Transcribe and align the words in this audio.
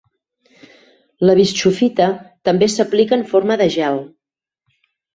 La 1.25 1.35
bischofita 1.41 2.09
també 2.51 2.73
s'aplica 2.79 3.19
en 3.23 3.29
forma 3.37 3.63
de 3.65 3.71
gel. 3.81 4.05